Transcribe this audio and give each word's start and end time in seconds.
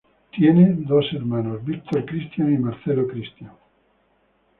Tiene 0.31 0.77
dos 0.79 1.05
hermanos 1.13 1.63
Victor 1.63 2.03
Cristian 2.07 2.51
y 2.51 2.57
Marcelo 2.57 3.05
Cristian. 3.07 3.51